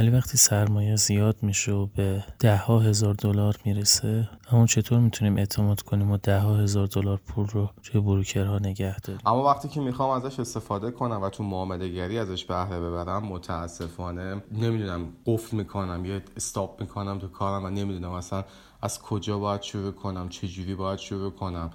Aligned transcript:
ولی 0.00 0.10
وقتی 0.10 0.38
سرمایه 0.38 0.96
زیاد 0.96 1.36
میشه 1.42 1.72
و 1.72 1.86
به 1.86 2.24
ده 2.38 2.56
ها 2.56 2.78
هزار 2.78 3.14
دلار 3.14 3.56
می‌رسه 3.64 4.28
همون 4.48 4.66
چطور 4.66 5.00
می‌تونیم 5.00 5.36
اعتماد 5.36 5.80
کنیم 5.80 6.10
و 6.10 6.16
ده 6.16 6.38
ها 6.38 6.56
هزار 6.56 6.86
دلار 6.86 7.20
پول 7.26 7.46
رو 7.46 7.70
توی 7.82 8.00
بروکرها 8.00 8.58
نگه 8.58 9.00
داریم؟ 9.00 9.20
اما 9.26 9.44
وقتی 9.44 9.68
که 9.68 9.80
می‌خوام 9.80 10.10
ازش 10.10 10.40
استفاده 10.40 10.90
کنم 10.90 11.22
و 11.22 11.30
تو 11.30 11.42
معامله 11.42 11.88
گری 11.88 12.18
ازش 12.18 12.44
بهره 12.44 12.80
ببرم 12.80 13.26
متاسفانه 13.26 14.42
نمی‌دونم 14.52 15.08
قفل 15.26 15.56
می‌کنم 15.56 16.04
یا 16.04 16.20
استاپ 16.36 16.80
می‌کنم 16.80 17.18
تو 17.18 17.28
کارم 17.28 17.64
و 17.64 17.70
نمی‌دونم 17.70 18.12
اصلا 18.12 18.44
از 18.82 19.02
کجا 19.02 19.38
باید 19.38 19.62
شروع 19.62 19.92
کنم 19.92 20.28
چه 20.28 20.48
جوری 20.48 20.74
باید 20.74 20.98
شروع 20.98 21.30
کنم. 21.30 21.70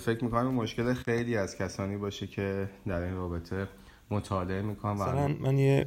فکر 0.00 0.24
می‌کنم 0.24 0.54
مشکل 0.54 0.94
خیلی 0.94 1.36
از 1.36 1.56
کسانی 1.56 1.96
باشه 1.96 2.26
که 2.26 2.70
در 2.86 3.00
این 3.00 3.14
رابطه 3.14 3.68
مطالعه 4.10 4.62
می‌کنم 4.62 4.92
مثلا 4.92 5.28
من 5.40 5.58
یه 5.58 5.86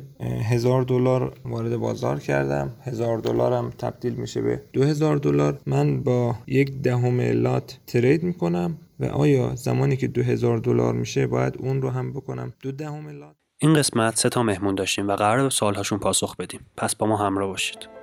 هزار 0.50 0.84
دلار 0.84 1.34
وارد 1.46 1.78
بازار 1.78 2.20
کردم 2.20 2.72
هزار 2.82 3.18
دلارم 3.18 3.70
تبدیل 3.70 4.14
میشه 4.14 4.42
به 4.42 4.62
دو 4.74 4.84
هزار 4.84 5.18
دلار. 5.18 5.60
من 5.66 6.04
با 6.04 6.36
یک 6.48 6.82
دهم 6.82 7.22
لات 7.22 7.80
ترید 7.88 8.24
می‌کنم 8.24 8.78
و 9.00 9.06
آیا 9.06 9.56
زمانی 9.56 9.98
که 9.98 10.08
دو 10.08 10.24
هزار 10.24 10.58
دلار 10.58 10.94
میشه 10.94 11.28
باید 11.28 11.56
اون 11.60 11.82
رو 11.82 11.90
هم 11.90 12.14
بکنم؟ 12.14 12.54
دو 12.62 12.72
دهم 12.72 13.10
لات. 13.10 13.36
این 13.58 13.74
قسمت 13.74 14.16
سه 14.16 14.30
تا 14.30 14.44
مهمون 14.44 14.76
داشتیم 14.76 15.08
و 15.08 15.16
قرار 15.16 15.44
به 15.44 15.50
سوالهاشون 15.50 16.00
پاسخ 16.00 16.36
بدیم. 16.36 16.60
پس 16.78 16.96
با 16.96 17.08
ما 17.08 17.18
همراه 17.18 17.48
باشید. 17.48 17.99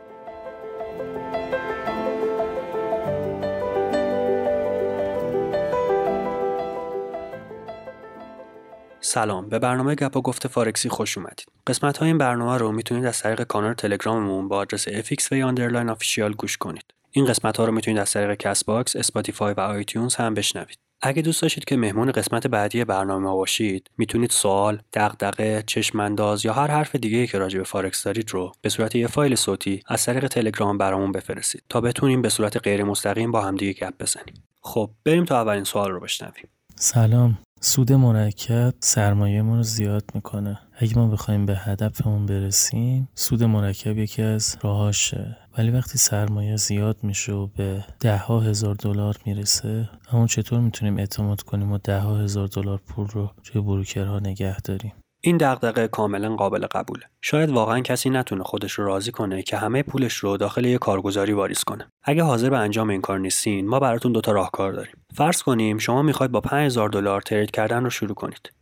سلام. 9.06 9.48
به 9.48 9.59
برنامه 9.59 9.95
گپ 9.95 10.20
و 10.20 10.27
گفت 10.27 10.48
فارکسی 10.48 10.88
خوش 10.88 11.19
اومدید. 11.19 11.46
قسمت 11.66 11.98
های 11.98 12.09
این 12.09 12.19
برنامه 12.19 12.59
رو 12.59 12.73
می‌تونید 12.73 13.05
از 13.05 13.23
طریق 13.23 13.42
کانال 13.42 13.74
تلگراممون 13.74 14.48
با 14.48 14.56
آدرس 14.56 14.88
fxv 14.88 15.32
underline 15.32 15.96
official 15.96 16.37
گوش 16.38 16.56
کنید. 16.56 16.84
این 17.10 17.24
قسمت 17.24 17.57
ها 17.57 17.65
رو 17.65 17.73
می‌تونید 17.73 18.01
از 18.01 18.13
طریق 18.13 18.35
Castbox 18.34 18.96
Spotify 18.96 19.54
و 19.54 19.60
iTunes 19.60 20.15
هم 20.15 20.35
بشنوید. 20.35 20.79
اگه 21.01 21.23
دوست 21.23 21.43
داشتید 21.43 21.65
که 21.65 21.76
مهمون 21.76 22.13
قسمت 22.13 22.46
بعدی 22.46 22.85
برنامه 22.85 23.30
باشید 23.30 23.90
می‌تونید 23.98 24.30
سوال 24.30 24.82
دغدغه 24.93 25.65
چشمانداز 25.66 26.45
یا 26.45 26.52
هر 26.52 26.66
حرف 26.66 26.96
دیگه 26.96 27.26
که 27.26 27.38
راجع 27.38 27.59
به 27.59 27.65
فارکس 27.65 28.04
دارید 28.04 28.30
رو 28.30 28.52
به 28.60 28.68
صورت 28.68 28.95
یه 28.95 29.07
فایل 29.07 29.35
صوتی 29.35 29.82
از 29.87 30.04
طریق 30.04 30.29
تلگرام 30.29 30.79
برامون 30.79 31.13
بفرستید 31.13 31.63
تا 31.68 31.80
بتونیم 31.80 32.23
به 32.23 32.29
صورت 32.29 32.57
غیر 32.57 32.85
مستقیم 32.85 33.32
با 33.32 33.41
همدیگه 33.41 33.87
گپ 33.87 33.95
بزنیم. 34.01 34.35
خب 34.63 34.91
بریم 35.04 35.24
تا 35.24 35.41
اولین 35.41 35.65
سوال 35.65 35.91
رو 35.91 36.01
بشنویم. 36.01 36.48
سلام. 36.76 37.38
سود 37.60 37.93
مرکب 37.93 38.74
سرمایه 38.80 39.43
ما 39.43 39.57
رو 39.57 39.62
زیاد 39.62 40.04
می‌کنه. 40.15 40.59
اگه 40.79 40.99
ما 40.99 41.09
بخوایم 41.09 41.46
به 41.46 41.57
هدفمون 41.57 42.26
برسیم 42.26 43.09
سود 43.15 43.43
مرکب 43.43 43.98
یکی 43.98 44.23
از 44.23 44.57
راهاشه. 44.63 45.37
ولی 45.59 45.71
وقتی 45.71 45.98
سرمایه 45.98 46.57
زیاد 46.57 46.96
میشه 47.02 47.32
و 47.32 47.46
به 47.46 47.85
ده 48.01 48.18
ها 48.18 48.40
هزار 48.40 48.74
دلار 48.74 49.16
می‌رسه 49.26 49.90
همون 50.09 50.26
چطور 50.26 50.60
می‌تونیم 50.60 50.98
اعتماد 50.98 51.43
کنیم 51.43 51.73
و 51.73 51.79
ده 51.79 52.01
ها 52.01 52.16
هزار 52.18 52.46
دلار 52.46 52.79
پول 52.79 53.07
رو 53.07 53.30
توی 53.45 53.60
بروکرها 53.60 54.18
نگه 54.18 54.60
داریم؟ 54.60 54.93
این 55.27 55.37
دغدغه 55.37 55.88
کاملا 55.88 56.37
قابل 56.37 56.66
قبوله. 56.66 57.05
شاید 57.23 57.51
واقعا 57.51 57.80
کسی 57.80 58.10
نتونه 58.10 58.45
خودش 58.45 58.73
رو 58.73 58.87
راضی 58.87 59.13
کنه 59.13 59.43
که 59.43 59.57
همه 59.57 59.82
پولش 59.82 60.15
رو 60.15 60.37
داخل 60.37 60.65
یه 60.65 60.79
کارگزاری 60.79 61.32
واریز 61.32 61.65
کنه. 61.65 61.88
اگه 62.02 62.23
حاضر 62.23 62.51
به 62.51 62.59
انجام 62.59 62.91
این 62.91 63.01
کار 63.01 63.19
نیستین، 63.19 63.69
ما 63.69 63.80
براتون 63.80 64.12
دوتا 64.12 64.32
راهکار 64.32 64.72
داریم. 64.72 64.94
فرض 65.15 65.43
کنیم 65.43 65.78
شما 65.78 66.03
می‌خواید 66.03 66.32
با 66.32 66.41
5000 66.41 66.88
دلار 66.88 67.22
ترید 67.22 67.50
کردن 67.50 67.84
رو 67.84 67.91
شروع 67.91 68.15
کنید. 68.15 68.53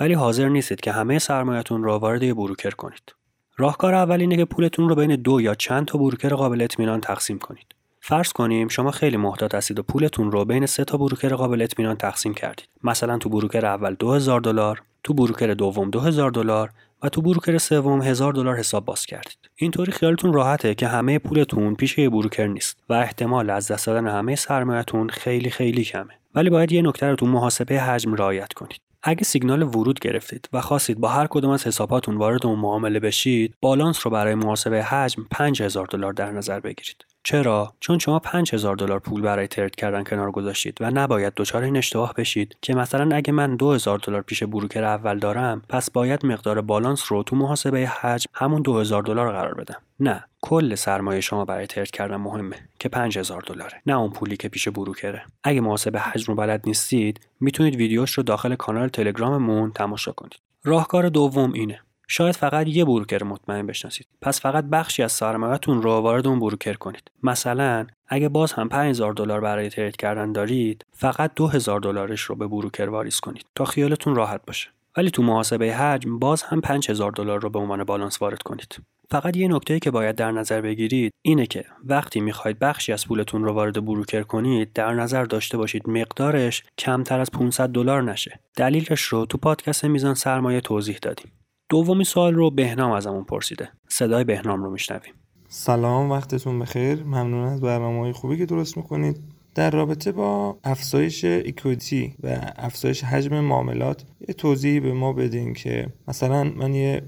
ولی 0.00 0.14
حاضر 0.14 0.48
نیستید 0.48 0.80
که 0.80 0.92
همه 0.92 1.18
سرمایه‌تون 1.18 1.84
رو 1.84 1.92
وارد 1.92 2.22
یه 2.22 2.34
بروکر 2.34 2.70
کنید. 2.70 3.14
راهکار 3.56 3.94
اول 3.94 4.20
اینه 4.20 4.36
که 4.36 4.44
پولتون 4.44 4.88
رو 4.88 4.94
بین 4.94 5.16
دو 5.16 5.40
یا 5.40 5.54
چند 5.54 5.86
تا 5.86 5.98
بروکر 5.98 6.34
قابل 6.34 6.62
اطمینان 6.62 7.00
تقسیم 7.00 7.38
کنید. 7.38 7.66
فرض 8.00 8.32
کنیم 8.32 8.68
شما 8.68 8.90
خیلی 8.90 9.16
محتاط 9.16 9.54
هستید 9.54 9.78
و 9.78 9.82
پولتون 9.82 10.32
رو 10.32 10.44
بین 10.44 10.66
سه 10.66 10.84
تا 10.84 10.98
بروکر 10.98 11.34
قابل 11.34 11.62
اطمینان 11.62 11.96
تقسیم 11.96 12.34
کردید. 12.34 12.68
مثلا 12.84 13.18
تو 13.18 13.28
بروکر 13.28 13.66
اول 13.66 13.94
2000 13.94 14.40
دلار، 14.40 14.82
تو 15.04 15.14
بروکر 15.14 15.46
دوم 15.46 15.90
2000 15.90 16.30
دلار 16.30 16.70
و 17.02 17.08
تو 17.08 17.22
بروکر 17.22 17.58
سوم 17.58 18.02
1000 18.02 18.32
دلار 18.32 18.56
حساب 18.56 18.84
باز 18.84 19.06
کردید. 19.06 19.38
اینطوری 19.56 19.92
خیالتون 19.92 20.32
راحته 20.32 20.74
که 20.74 20.88
همه 20.88 21.18
پولتون 21.18 21.74
پیش 21.74 21.98
یه 21.98 22.10
بروکر 22.10 22.46
نیست 22.46 22.76
و 22.88 22.92
احتمال 22.92 23.50
از 23.50 23.70
دست 23.70 23.86
دادن 23.86 24.08
همه 24.08 24.36
سرمایه‌تون 24.36 25.08
خیلی 25.08 25.50
خیلی 25.50 25.84
کمه. 25.84 26.14
ولی 26.34 26.50
باید 26.50 26.72
یه 26.72 26.82
نکته 26.82 27.06
رو 27.06 27.16
تو 27.16 27.26
محاسبه 27.26 27.80
حجم 27.80 28.14
رعایت 28.14 28.52
کنید. 28.52 28.80
اگه 29.02 29.24
سیگنال 29.24 29.62
ورود 29.62 30.00
گرفتید 30.00 30.48
و 30.52 30.60
خواستید 30.60 31.00
با 31.00 31.08
هر 31.08 31.26
کدوم 31.26 31.50
از 31.50 31.66
حساباتون 31.66 32.16
وارد 32.16 32.46
اون 32.46 32.58
معامله 32.58 33.00
بشید، 33.00 33.54
بالانس 33.60 34.06
رو 34.06 34.10
برای 34.10 34.34
محاسبه 34.34 34.82
حجم 34.82 35.26
5000 35.30 35.86
دلار 35.86 36.12
در 36.12 36.32
نظر 36.32 36.60
بگیرید. 36.60 37.04
چرا؟ 37.26 37.72
چون 37.80 37.98
شما 37.98 38.18
5000 38.18 38.76
دلار 38.76 38.98
پول 38.98 39.20
برای 39.20 39.46
ترید 39.46 39.74
کردن 39.74 40.04
کنار 40.04 40.30
گذاشتید 40.30 40.78
و 40.80 40.90
نباید 40.90 41.32
دچار 41.36 41.62
این 41.62 41.76
اشتباه 41.76 42.14
بشید 42.14 42.56
که 42.62 42.74
مثلا 42.74 43.16
اگه 43.16 43.32
من 43.32 43.56
2000 43.56 43.98
دلار 43.98 44.22
پیش 44.22 44.42
بروکر 44.42 44.84
اول 44.84 45.18
دارم 45.18 45.62
پس 45.68 45.90
باید 45.90 46.26
مقدار 46.26 46.60
بالانس 46.60 47.12
رو 47.12 47.22
تو 47.22 47.36
محاسبه 47.36 47.86
حجم 47.86 48.30
همون 48.34 48.62
2000 48.62 49.02
دلار 49.02 49.32
قرار 49.32 49.54
بدم. 49.54 49.76
نه 50.00 50.24
کل 50.40 50.74
سرمایه 50.74 51.20
شما 51.20 51.44
برای 51.44 51.66
ترید 51.66 51.90
کردن 51.90 52.16
مهمه 52.16 52.56
که 52.78 52.88
5000 52.88 53.42
دلاره 53.46 53.82
نه 53.86 53.98
اون 53.98 54.10
پولی 54.10 54.36
که 54.36 54.48
پیش 54.48 54.68
بروکره. 54.68 55.22
اگه 55.44 55.60
محاسبه 55.60 56.00
حجم 56.00 56.24
رو 56.26 56.34
بلد 56.34 56.62
نیستید 56.66 57.20
می‌تونید 57.40 57.76
ویدیوش 57.76 58.12
رو 58.12 58.22
داخل 58.22 58.54
کانال 58.54 58.88
تلگراممون 58.88 59.72
تماشا 59.72 60.12
کنید. 60.12 60.40
راهکار 60.64 61.08
دوم 61.08 61.52
اینه. 61.52 61.80
شاید 62.08 62.36
فقط 62.36 62.68
یه 62.68 62.84
بروکر 62.84 63.24
مطمئن 63.24 63.66
بشناسید. 63.66 64.06
پس 64.22 64.40
فقط 64.40 64.64
بخشی 64.64 65.02
از 65.02 65.12
سرمایه‌تون 65.12 65.82
رو 65.82 65.90
وارد 65.90 66.26
اون 66.26 66.40
بروکر 66.40 66.74
کنید. 66.74 67.10
مثلا 67.22 67.86
اگه 68.08 68.28
باز 68.28 68.52
هم 68.52 68.68
5000 68.68 69.12
دلار 69.12 69.40
برای 69.40 69.68
ترید 69.68 69.96
کردن 69.96 70.32
دارید 70.32 70.84
فقط 70.92 71.30
2000 71.36 71.80
دلارش 71.80 72.20
رو 72.20 72.34
به 72.34 72.46
بروکر 72.46 72.88
واریز 72.88 73.20
کنید 73.20 73.46
تا 73.54 73.64
خیالتون 73.64 74.14
راحت 74.14 74.40
باشه. 74.46 74.70
ولی 74.96 75.10
تو 75.10 75.22
محاسبه 75.22 75.76
حجم 75.76 76.18
باز 76.18 76.42
هم 76.42 76.60
5000 76.60 77.12
دلار 77.12 77.40
رو 77.40 77.50
به 77.50 77.58
عنوان 77.58 77.84
بالانس 77.84 78.22
وارد 78.22 78.42
کنید. 78.42 78.78
فقط 79.10 79.36
یه 79.36 79.48
نکته 79.48 79.78
که 79.78 79.90
باید 79.90 80.16
در 80.16 80.30
نظر 80.30 80.60
بگیرید 80.60 81.12
اینه 81.22 81.46
که 81.46 81.64
وقتی 81.84 82.20
می‌خواید 82.20 82.58
بخشی 82.58 82.92
از 82.92 83.06
پولتون 83.06 83.44
رو 83.44 83.52
وارد 83.52 83.84
بروکر 83.84 84.22
کنید 84.22 84.72
در 84.72 84.94
نظر 84.94 85.24
داشته 85.24 85.56
باشید 85.56 85.88
مقدارش 85.88 86.62
کمتر 86.78 87.20
از 87.20 87.30
500 87.30 87.68
دلار 87.68 88.02
نشه. 88.02 88.40
دلیلش 88.56 89.02
رو 89.02 89.26
تو 89.26 89.38
پادکست 89.38 89.84
میزان 89.84 90.14
سرمایه 90.14 90.60
توضیح 90.60 90.98
دادیم. 91.02 91.32
دومی 91.68 92.04
سوال 92.04 92.34
رو 92.34 92.50
بهنام 92.50 92.92
ازمون 92.92 93.24
پرسیده. 93.24 93.68
صدای 93.88 94.24
بهنام 94.24 94.64
رو 94.64 94.70
میشنویم. 94.70 95.12
سلام 95.48 96.10
وقتتون 96.10 96.58
بخیر. 96.58 97.02
ممنون 97.02 97.44
از 97.44 97.60
برنامه 97.60 98.00
های 98.00 98.12
خوبی 98.12 98.38
که 98.38 98.46
درست 98.46 98.76
می‌کنید. 98.76 99.20
در 99.54 99.70
رابطه 99.70 100.12
با 100.12 100.58
افزایش 100.64 101.24
ایکویتی 101.24 102.14
و 102.22 102.52
افزایش 102.56 103.04
حجم 103.04 103.40
معاملات 103.40 104.04
یه 104.28 104.34
توضیحی 104.34 104.80
به 104.80 104.92
ما 104.92 105.12
بدین 105.12 105.54
که 105.54 105.86
مثلا 106.08 106.44
من 106.44 106.74
یه 106.74 107.02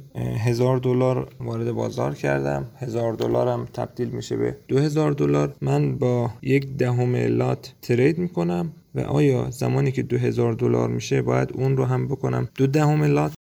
هزار 0.45 0.79
دلار 0.79 1.29
وارد 1.41 1.73
بازار 1.73 2.15
کردم. 2.15 2.67
هزار 2.77 3.13
دلارم 3.13 3.65
تبدیل 3.65 4.09
میشه 4.09 4.37
به 4.37 4.57
دو 4.69 4.79
هزار 4.79 5.13
دلار. 5.13 5.57
من 5.61 5.99
با 5.99 6.31
یک 6.43 6.77
دهم 6.77 7.17
لات 7.17 7.75
ترید 7.83 8.19
می‌کنم 8.19 8.73
و 8.95 9.01
آیا 9.01 9.51
زمانی 9.51 9.93
که 9.93 10.03
دو 10.03 10.19
هزار 10.19 10.53
دلار 10.53 10.89
میشه 10.89 11.23
باید 11.23 11.53
اون 11.55 11.77
رو 11.77 11.85
هم 11.85 12.09
بکنم؟ 12.09 12.49
دو 12.55 12.67
دهم 12.67 13.05
لات 13.05 13.33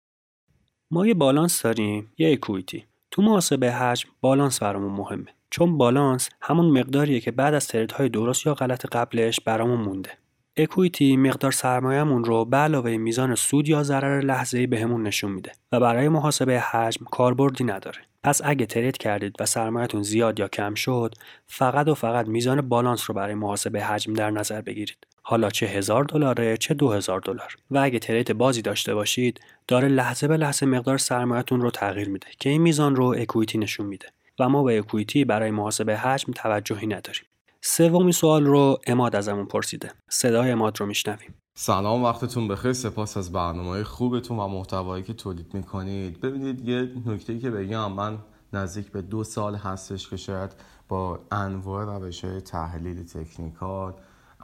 ما 0.95 1.07
یه 1.07 1.13
بالانس 1.13 1.61
داریم 1.61 2.11
یه 2.17 2.31
اکویتی 2.31 2.85
تو 3.11 3.21
محاسبه 3.21 3.71
حجم 3.71 4.09
بالانس 4.21 4.63
برامون 4.63 4.91
مهمه. 4.91 5.25
چون 5.49 5.77
بالانس 5.77 6.29
همون 6.41 6.79
مقداریه 6.79 7.19
که 7.19 7.31
بعد 7.31 7.53
از 7.53 7.67
تردهای 7.67 8.09
درست 8.09 8.45
یا 8.45 8.53
غلط 8.53 8.85
قبلش 8.85 9.39
برامون 9.39 9.81
مونده. 9.81 10.09
اکویتی 10.57 11.17
مقدار 11.17 11.51
سرمایهمون 11.51 12.23
رو 12.23 12.45
به 12.45 12.57
علاوه 12.57 12.97
میزان 12.97 13.35
سود 13.35 13.69
یا 13.69 13.83
ضرر 13.83 14.21
لحظه‌ای 14.21 14.67
بهمون 14.67 15.03
نشون 15.03 15.31
میده 15.31 15.51
و 15.71 15.79
برای 15.79 16.09
محاسبه 16.09 16.59
حجم 16.59 17.05
کاربردی 17.11 17.63
نداره. 17.63 17.99
پس 18.23 18.41
اگه 18.43 18.65
ترید 18.65 18.97
کردید 18.97 19.35
و 19.39 19.45
سرمایهتون 19.45 20.03
زیاد 20.03 20.39
یا 20.39 20.47
کم 20.47 20.73
شد 20.73 21.15
فقط 21.47 21.87
و 21.87 21.93
فقط 21.93 22.27
میزان 22.27 22.61
بالانس 22.61 23.09
رو 23.09 23.15
برای 23.15 23.35
محاسبه 23.35 23.83
حجم 23.83 24.13
در 24.13 24.31
نظر 24.31 24.61
بگیرید. 24.61 24.97
حالا 25.27 25.49
چه 25.49 25.65
هزار 25.65 26.03
دلاره 26.03 26.57
چه 26.57 26.73
دو 26.73 26.91
هزار 26.91 27.19
دلار. 27.19 27.57
و 27.71 27.77
اگه 27.77 27.99
ترید 27.99 28.33
بازی 28.33 28.61
داشته 28.61 28.95
باشید 28.95 29.39
داره 29.67 29.87
لحظه 29.87 30.27
به 30.27 30.37
لحظه 30.37 30.65
مقدار 30.65 30.97
سرمایهتون 30.97 31.61
رو 31.61 31.71
تغییر 31.71 32.09
میده 32.09 32.27
که 32.39 32.49
این 32.49 32.61
میزان 32.61 32.95
رو 32.95 33.15
اکویتی 33.17 33.57
نشون 33.57 33.85
میده. 33.85 34.05
و 34.39 34.49
ما 34.49 34.63
به 34.63 34.79
اکویتی 34.79 35.25
برای 35.25 35.51
محاسبه 35.51 35.97
حجم 35.97 36.33
توجهی 36.33 36.87
نداریم. 36.87 37.23
سومی 37.61 38.11
سوال 38.11 38.45
رو 38.45 38.79
اماد 38.87 39.15
ازمون 39.15 39.45
پرسیده. 39.45 39.91
صدای 40.09 40.51
اماد 40.51 40.79
رو 40.79 40.85
میشنویم. 40.85 41.33
سلام 41.53 42.03
وقتتون 42.03 42.47
بخیر. 42.47 42.73
سپاس 42.73 43.17
از 43.17 43.31
برنامه 43.31 43.83
خوبتون 43.83 44.39
و 44.39 44.47
محتوایی 44.47 45.03
که 45.03 45.13
تولید 45.13 45.53
می‌کنید. 45.53 46.21
ببینید 46.21 46.69
یه 46.69 46.91
نکته 47.05 47.39
که 47.39 47.49
بگم. 47.49 47.91
من 47.91 48.17
نزدیک 48.53 48.91
به 48.91 49.01
دو 49.01 49.23
سال 49.23 49.55
هستش 49.55 50.09
که 50.09 50.17
شاید 50.17 50.51
با 50.87 51.19
انواع 51.31 51.85
روش 51.85 52.25
های 52.25 52.41
تحلیل 52.41 53.05
technical 53.05 53.93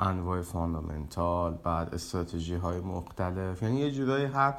انواع 0.02 0.42
fundamental 0.42 1.54
بعد 1.64 1.94
استراتژی 1.94 2.56
های 2.56 2.80
مختلف. 2.80 3.64
یعنی 3.64 3.80
یه 3.80 3.92
جورایی 3.92 4.26
هر 4.26 4.56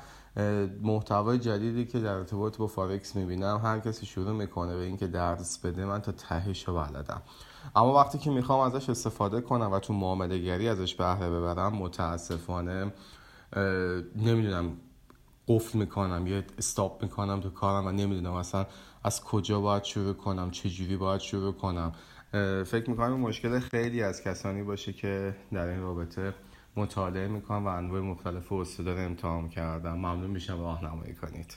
محتوای 0.83 1.39
جدیدی 1.39 1.85
که 1.85 2.00
در 2.00 2.15
ارتباط 2.15 2.56
با 2.56 2.67
فارکس 2.67 3.17
می‌بینم 3.17 3.61
هر 3.65 3.79
کسی 3.79 4.06
شروع 4.06 4.33
می‌کنه 4.33 4.77
به 4.77 4.83
اینکه 4.83 5.06
درس 5.06 5.59
بده 5.59 5.85
من 5.85 6.00
تا 6.00 6.12
تهش 6.12 6.69
رو 6.69 6.75
بلدم. 6.75 7.23
اما 7.77 7.94
وقتی 7.94 8.19
که 8.19 8.31
می‌خوام 8.31 8.61
ازش 8.61 8.91
استفاده 8.91 9.41
کنم 9.41 9.73
و 9.73 9.79
تو 9.79 9.93
معامله 9.93 10.39
گری 10.39 10.69
ازش 10.69 10.94
بهره 10.94 11.31
ببرم 11.31 11.73
متاسفانه 11.73 12.93
نمی‌دونم 14.17 14.73
قفل 15.49 15.79
می‌کنم 15.79 16.27
یا 16.27 16.43
استاپ 16.59 17.03
می‌کنم 17.03 17.41
تو 17.41 17.50
کارم 17.50 17.87
و 17.87 17.91
نمی‌دونم 17.91 18.33
اصلا 18.33 18.67
از 19.04 19.25
کجا 19.25 19.60
باید 19.60 19.84
شروع 19.84 20.14
کنم؟ 20.14 20.50
چه 20.50 20.70
جوری 20.70 20.96
باید 20.96 21.20
شروع 21.20 21.52
کنم؟ 21.52 21.93
فکر 22.66 22.90
می‌کنم 22.90 23.20
مشکل 23.20 23.58
خیلی 23.58 24.02
از 24.02 24.22
کسانی 24.22 24.62
باشه 24.62 24.93
که 24.93 25.37
در 25.52 25.66
این 25.66 25.81
رابطه 25.81 26.34
مطالعه 26.76 27.28
می‌کنم 27.28 27.66
و 27.66 27.69
انواع 27.69 28.00
مختلف 28.00 28.52
استعداد 28.52 28.99
امتحان 28.99 29.49
کردم 29.49 29.93
ممنون 29.93 30.31
میشم 30.31 30.60
راهنمایی 30.60 31.14
کنید. 31.14 31.56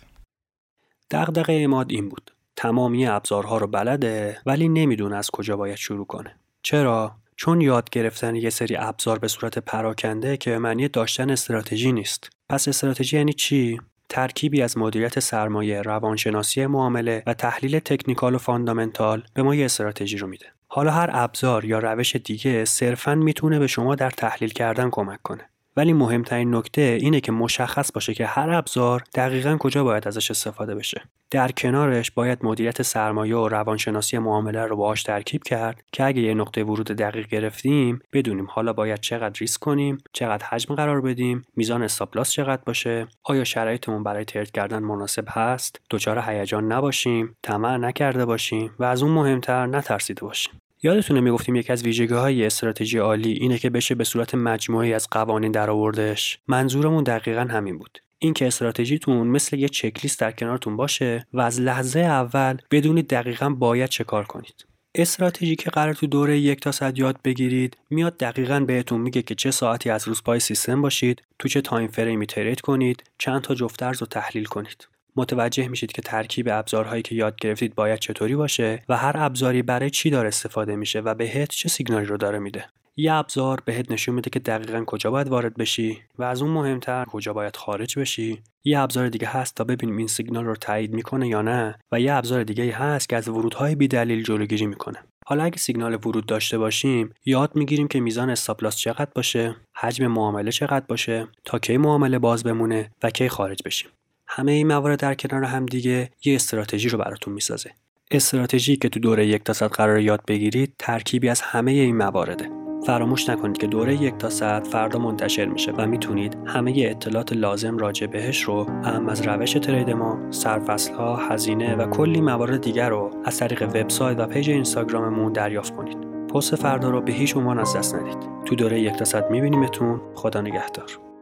دغدغه 1.11 1.53
اماد 1.53 1.91
این 1.91 2.09
بود. 2.09 2.31
تمامی 2.55 3.07
ابزارها 3.07 3.57
رو 3.57 3.67
بلده 3.67 4.37
ولی 4.45 4.69
نمی‌دونه 4.69 5.15
از 5.15 5.31
کجا 5.31 5.57
باید 5.57 5.75
شروع 5.75 6.05
کنه. 6.05 6.35
چرا؟ 6.61 7.15
چون 7.35 7.61
یاد 7.61 7.89
گرفتن 7.89 8.35
یه 8.35 8.49
سری 8.49 8.75
ابزار 8.75 9.19
به 9.19 9.27
صورت 9.27 9.59
پراکنده 9.59 10.37
که 10.37 10.57
معنی 10.57 10.87
داشتن 10.87 11.29
استراتژی 11.29 11.91
نیست. 11.91 12.29
پس 12.49 12.67
استراتژی 12.67 13.17
یعنی 13.17 13.33
چی؟ 13.33 13.81
ترکیبی 14.09 14.61
از 14.61 14.77
مدیریت 14.77 15.19
سرمایه، 15.19 15.81
روانشناسی 15.81 16.65
معامله 16.65 17.23
و 17.27 17.33
تحلیل 17.33 17.79
technical 17.79 18.35
و 18.35 18.37
fundamental 18.37 19.23
به 19.33 19.43
ما 19.43 19.55
یه 19.55 19.65
استراتژی 19.65 20.17
رو 20.17 20.27
میده. 20.27 20.45
حالا 20.67 20.91
هر 20.91 21.09
ابزار 21.13 21.65
یا 21.65 21.79
روش 21.79 22.15
دیگه 22.15 22.65
صرفا 22.65 23.15
می‌تونه 23.15 23.59
به 23.59 23.67
شما 23.67 23.95
در 23.95 24.09
تحلیل 24.09 24.49
کردن 24.49 24.89
کمک 24.89 25.21
کنه. 25.21 25.49
ولی 25.77 25.93
مهمترین 25.93 26.55
نکته 26.55 26.97
اینه 27.01 27.19
که 27.19 27.31
مشخص 27.31 27.91
باشه 27.91 28.13
که 28.13 28.25
هر 28.25 28.49
ابزار 28.49 29.03
دقیقا 29.15 29.57
کجا 29.59 29.83
باید 29.83 30.07
ازش 30.07 30.31
استفاده 30.31 30.75
بشه. 30.75 31.01
در 31.31 31.51
کنارش 31.51 32.11
باید 32.11 32.45
مدیریت 32.45 32.81
سرمایه 32.81 33.35
و 33.35 33.47
روانشناسی 33.47 34.17
معامله 34.17 34.65
رو 34.65 34.75
باهاش 34.75 35.03
ترکیب 35.03 35.43
کرد 35.43 35.83
که 35.91 36.03
اگه 36.03 36.21
یه 36.21 36.33
نقطه 36.33 36.63
ورود 36.63 36.87
دقیق 36.87 37.27
گرفتیم 37.27 37.99
بدونیم 38.13 38.47
حالا 38.49 38.73
باید 38.73 38.99
چقدر 38.99 39.39
ریسک 39.39 39.59
کنیم، 39.59 39.97
چقدر 40.13 40.45
حجم 40.45 40.75
قرار 40.75 41.01
بدیم، 41.01 41.41
میزان 41.55 41.83
stop 41.83 42.07
loss 42.07 42.31
چقدر 42.31 42.61
باشه، 42.65 43.07
آیا 43.23 43.43
شرایطمون 43.43 44.03
برای 44.03 44.25
trade 44.25 44.51
کردن 44.51 44.79
مناسب 44.79 45.25
هست، 45.27 45.81
دچار 45.89 46.19
هیجان 46.19 46.71
نباشیم، 46.71 47.35
طمع 47.43 47.77
نکرده 47.77 48.25
باشیم 48.25 48.71
و 48.79 48.83
از 48.83 49.03
اون 49.03 49.11
مهمتر 49.11 49.65
نترسیده 49.65 50.21
باشیم. 50.21 50.53
یادتونه 50.85 51.21
می‌گفتیم 51.21 51.55
یکی 51.55 51.73
از 51.73 51.83
ویژگی 51.83 52.13
های 52.13 52.45
استراتژی 52.45 52.97
عالی 52.97 53.31
اینه 53.31 53.57
که 53.57 53.69
بشه 53.69 53.95
به 53.95 54.03
صورت 54.03 54.35
مجموعی 54.35 54.93
از 54.93 55.07
قوانین 55.11 55.51
درآوردش 55.51 56.39
منظورمون 56.47 57.03
دقیقا 57.03 57.41
همین 57.41 57.77
بود. 57.77 57.99
این 58.19 58.33
که 58.33 58.47
استراتژیتون 58.47 59.27
مثل 59.27 59.57
یه 59.57 59.69
چکلیست 59.69 60.19
در 60.19 60.31
کنارتون 60.31 60.77
باشه 60.77 61.27
و 61.33 61.41
از 61.41 61.61
لحظه 61.61 61.99
اول 61.99 62.57
بدونید 62.71 63.07
دقیقا 63.07 63.49
باید 63.49 63.89
چه 63.89 64.03
کار 64.03 64.23
کنید. 64.25 64.65
استراتژی 64.95 65.55
که 65.55 65.69
قرار 65.69 65.93
تو 65.93 66.07
دوره 66.07 66.39
یک 66.39 66.59
تا 66.59 66.71
صد 66.71 66.97
یاد 66.97 67.19
بگیرید 67.23 67.77
میاد 67.89 68.17
دقیقا 68.17 68.59
بهتون 68.59 69.01
میگه 69.01 69.21
که 69.21 69.35
چه 69.35 69.51
ساعتی 69.51 69.89
از 69.89 70.07
روز 70.07 70.23
پای 70.23 70.39
سیستم 70.39 70.81
باشید 70.81 71.21
تو 71.39 71.47
چه 71.47 71.61
تایم 71.61 71.87
فریمی 71.87 72.25
ترید 72.25 72.61
کنید 72.61 73.03
چند 73.17 73.41
تا 73.41 73.55
جفت 73.55 73.83
رو 73.83 74.07
تحلیل 74.07 74.45
کنید. 74.45 74.87
متوجه 75.15 75.67
میشید 75.67 75.91
که 75.91 76.01
ترکیب 76.01 76.47
ابزارهایی 76.51 77.01
که 77.01 77.15
یاد 77.15 77.35
گرفتید 77.41 77.75
باید 77.75 77.99
چطوری 77.99 78.35
باشه 78.35 78.83
و 78.89 78.97
هر 78.97 79.15
ابزاری 79.15 79.61
برای 79.61 79.89
چی 79.89 80.09
داره 80.09 80.27
استفاده 80.27 80.75
میشه 80.75 80.99
و 80.99 81.13
بهت 81.13 81.49
چه 81.49 81.69
سیگنالی 81.69 82.05
رو 82.05 82.17
داره 82.17 82.39
میده. 82.39 82.65
یه 82.97 83.13
ابزار 83.13 83.61
بهت 83.65 83.91
نشون 83.91 84.15
میده 84.15 84.29
که 84.29 84.39
دقیقا 84.39 84.83
کجا 84.85 85.11
باید 85.11 85.27
وارد 85.27 85.57
بشی 85.57 86.01
و 86.17 86.23
از 86.23 86.41
اون 86.41 86.51
مهمتر 86.51 87.05
کجا 87.05 87.33
باید 87.33 87.55
خارج 87.55 87.99
بشی. 87.99 88.43
یه 88.63 88.79
ابزار 88.79 89.09
دیگه 89.09 89.27
هست 89.27 89.55
تا 89.55 89.63
ببینیم 89.63 89.97
این 89.97 90.07
سیگنال 90.07 90.45
رو 90.45 90.55
تایید 90.55 90.93
می‌کنه 90.93 91.27
یا 91.27 91.41
نه 91.41 91.75
و 91.91 91.99
یه 91.99 92.13
ابزار 92.13 92.43
دیگه 92.43 92.71
هست 92.71 93.09
که 93.09 93.15
از 93.15 93.27
ورودهای 93.27 93.75
بیدلیل 93.75 94.23
جلوگیری 94.23 94.65
می‌کنه. 94.65 94.99
حالا 95.25 95.43
اگه 95.43 95.57
سیگنال 95.57 95.93
ورود 95.93 96.25
داشته 96.25 96.57
باشیم 96.57 97.13
یاد 97.25 97.55
می‌گیریم 97.55 97.87
که 97.87 97.99
میزان 97.99 98.29
استاپلاس 98.29 98.77
چقدر 98.77 99.11
باشه 99.15 99.55
حجم 99.75 100.07
معامله 100.07 100.51
چقدر 100.51 100.85
باشه 100.87 101.27
تا 101.45 101.59
کی 101.59 101.77
معامله 101.77 102.19
باز 102.19 102.43
بمونه 102.43 102.91
و 103.03 103.09
کی 103.09 103.29
خارج 103.29 103.61
بشیم. 103.65 103.89
همه 104.27 104.51
این 104.51 104.67
موارد 104.67 104.99
در 104.99 105.13
کنار 105.13 105.43
هم 105.43 105.65
دیگه 105.65 106.09
یه 106.25 106.35
استراتژی 106.35 106.89
رو 106.89 106.97
براتون 106.97 107.33
می‌سازه 107.33 107.71
استراتژی 108.11 108.75
که 108.75 108.89
تو 108.89 108.99
دوره 108.99 109.27
یک 109.27 109.43
تا 109.43 109.67
قرار 109.67 109.99
یاد 109.99 110.21
بگیرید 110.27 110.73
ترکیبی 110.79 111.29
از 111.29 111.41
همه 111.41 111.71
این 111.71 111.97
موارده 111.97 112.49
فراموش 112.85 113.29
نکنید 113.29 113.57
که 113.57 113.67
دوره 113.67 114.01
یک 114.01 114.17
تا 114.17 114.29
صد 114.29 114.67
فردا 114.67 114.99
منتشر 114.99 115.45
میشه 115.45 115.71
و 115.71 115.87
می‌تونید 115.87 116.37
همه 116.45 116.73
اطلاعات 116.77 117.33
لازم 117.33 117.77
راجع 117.77 118.07
بهش 118.07 118.41
رو 118.41 118.63
هم 118.63 119.09
از 119.09 119.27
روش 119.27 119.53
ترید 119.53 119.89
ما، 119.89 120.31
سرفصل 120.31 120.93
ها، 120.93 121.15
هزینه 121.15 121.75
و 121.75 121.89
کلی 121.89 122.21
موارد 122.21 122.61
دیگر 122.61 122.89
رو 122.89 123.11
از 123.25 123.37
طریق 123.37 123.63
وبسایت 123.63 124.19
و 124.19 124.25
پیج 124.25 124.49
اینستاگراممون 124.49 125.33
دریافت 125.33 125.75
کنید. 125.75 125.97
پست 126.27 126.55
فردا 126.55 126.89
رو 126.89 127.01
به 127.01 127.11
هیچ 127.11 127.37
عنوان 127.37 127.59
از 127.59 127.75
دست 127.75 127.95
ندید. 127.95 128.17
تو 128.45 128.55
دوره 128.55 128.81
یک 128.81 128.93
تا 128.93 129.05
صد 129.05 129.31
میبینیمتون. 129.31 130.01
خدا 130.15 130.41
نگهدار. 130.41 131.14